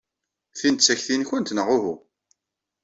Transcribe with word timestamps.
Tin 0.59 0.75
d 0.75 0.79
takti-nwent, 0.81 1.53
neɣ 1.53 1.67
uhu? 1.75 1.95